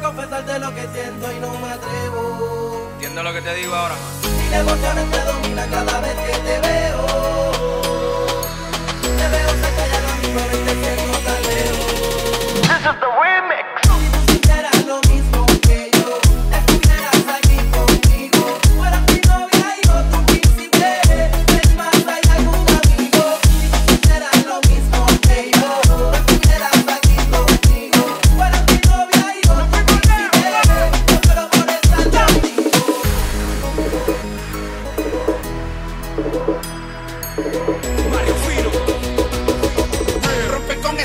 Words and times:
confesarte 0.00 0.58
lo 0.58 0.74
que 0.74 0.86
siento 0.92 1.32
y 1.32 1.38
no 1.40 1.50
me 1.58 1.70
atrevo. 1.70 2.88
Entiendo 2.94 3.22
lo 3.22 3.32
que 3.32 3.40
te 3.42 3.54
digo 3.54 3.74
ahora. 3.74 3.94
Mis 4.36 4.52
emociones 4.52 5.06
me 5.08 5.18
domina 5.18 5.66
cada 5.70 6.00
vez 6.00 6.14
que 6.14 6.32
te 6.38 6.58
veo. 6.66 7.07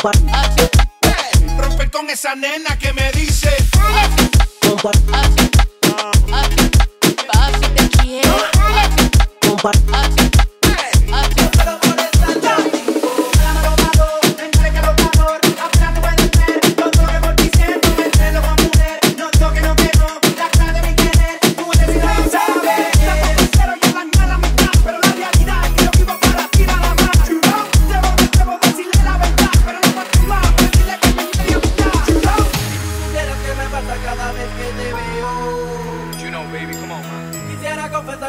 Comparte. 0.00 0.70
rompe 1.58 1.90
con 1.90 2.08
esa 2.08 2.36
nena 2.36 2.76
que 2.78 2.92
me 2.92 3.10
dice. 3.12 3.50
Compadre. 4.62 5.02
Papi, 9.60 9.80
te 9.90 9.97